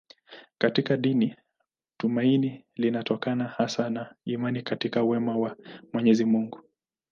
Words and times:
Katika 0.57 0.97
dini 0.97 1.35
tumaini 1.97 2.65
linatokana 2.75 3.47
hasa 3.47 3.89
na 3.89 4.15
imani 4.25 4.61
katika 4.61 5.03
wema 5.03 5.37
wa 5.37 5.57
Mwenyezi 5.93 6.25
Mungu. 6.25 6.63